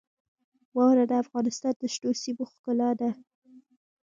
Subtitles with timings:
[0.75, 3.09] واوره د افغانستان د شنو سیمو ښکلا ده.